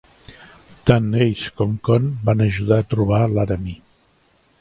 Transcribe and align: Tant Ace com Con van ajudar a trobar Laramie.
Tant 0.91 1.11
Ace 1.25 1.51
com 1.61 1.75
Con 1.87 2.07
van 2.29 2.41
ajudar 2.47 2.81
a 2.81 2.87
trobar 2.95 3.21
Laramie. 3.35 3.77